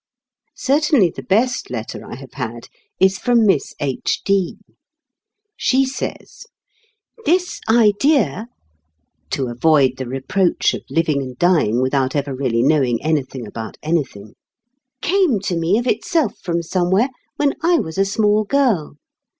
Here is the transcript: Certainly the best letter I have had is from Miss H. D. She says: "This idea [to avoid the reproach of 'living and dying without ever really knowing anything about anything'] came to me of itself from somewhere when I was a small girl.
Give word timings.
Certainly 0.55 1.11
the 1.11 1.21
best 1.21 1.69
letter 1.69 2.03
I 2.03 2.15
have 2.15 2.33
had 2.33 2.69
is 2.99 3.19
from 3.19 3.45
Miss 3.45 3.75
H. 3.79 4.21
D. 4.25 4.57
She 5.55 5.85
says: 5.85 6.47
"This 7.23 7.61
idea 7.69 8.47
[to 9.29 9.45
avoid 9.47 9.97
the 9.97 10.07
reproach 10.07 10.73
of 10.73 10.81
'living 10.89 11.21
and 11.21 11.37
dying 11.37 11.83
without 11.83 12.15
ever 12.15 12.33
really 12.35 12.63
knowing 12.63 12.99
anything 13.03 13.45
about 13.45 13.77
anything'] 13.83 14.33
came 15.03 15.39
to 15.41 15.55
me 15.55 15.77
of 15.77 15.85
itself 15.85 16.33
from 16.41 16.63
somewhere 16.63 17.09
when 17.35 17.53
I 17.61 17.77
was 17.77 17.99
a 17.99 18.03
small 18.05 18.43
girl. 18.43 18.95